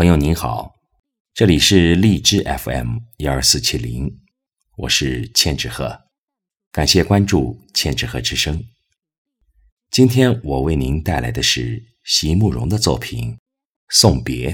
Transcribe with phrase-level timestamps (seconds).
[0.00, 0.76] 朋友您好，
[1.34, 4.10] 这里是荔枝 FM 幺二四七零，
[4.78, 6.04] 我是千纸鹤，
[6.72, 8.64] 感谢关注千纸鹤之声。
[9.90, 13.32] 今天我为您带来的是席慕容的作品
[13.90, 14.52] 《送别》。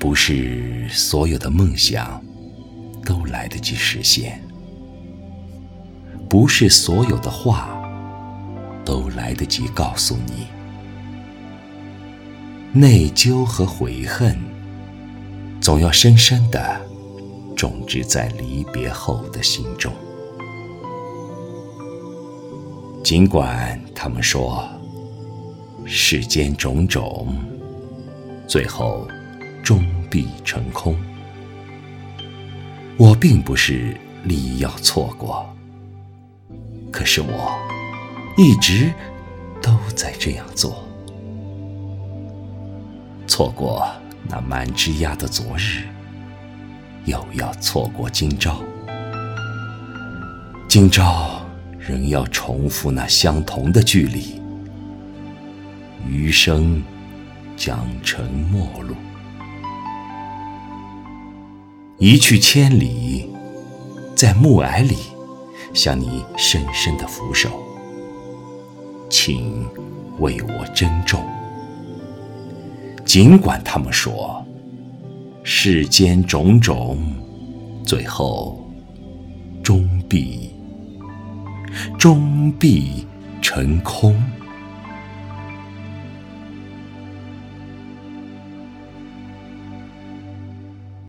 [0.00, 2.24] 不是所有的梦想
[3.04, 4.42] 都来得及实现，
[6.26, 7.78] 不是所有的话
[8.82, 10.46] 都来得及告诉你。
[12.72, 14.38] 内疚和悔恨，
[15.60, 16.80] 总要深深的
[17.54, 19.92] 种植在离别后的心中。
[23.04, 24.66] 尽管他们说
[25.84, 27.36] 世间种种，
[28.48, 29.06] 最后。
[29.62, 30.96] 终必成空。
[32.96, 35.48] 我并不是立意要错过，
[36.90, 37.58] 可是我
[38.36, 38.92] 一直
[39.62, 40.84] 都在这样做。
[43.26, 43.88] 错过
[44.28, 45.84] 那满枝桠的昨日，
[47.06, 48.60] 又要错过今朝。
[50.68, 51.40] 今朝
[51.78, 54.40] 仍要重复那相同的距离，
[56.06, 56.82] 余生
[57.56, 58.94] 将成陌路。
[62.02, 63.28] 一去千里，
[64.16, 64.96] 在暮霭里
[65.74, 67.50] 向你深深的俯首，
[69.10, 69.68] 请
[70.18, 71.22] 为我珍重。
[73.04, 74.42] 尽管他们说
[75.42, 76.98] 世间种种，
[77.84, 78.66] 最后
[79.62, 80.48] 终必
[81.98, 83.06] 终必
[83.42, 84.18] 成空。